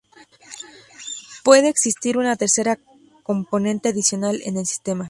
Puede 1.43 1.69
existir 1.69 2.17
una 2.17 2.35
tercera 2.35 2.79
componente 3.21 3.89
adicional 3.89 4.41
en 4.45 4.57
el 4.57 4.65
sistema. 4.65 4.99